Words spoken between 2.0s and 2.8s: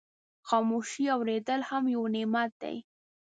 نعمت دی.